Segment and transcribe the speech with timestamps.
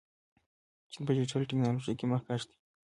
[0.91, 2.57] چین په ډیجیټل تکنالوژۍ کې مخکښ دی.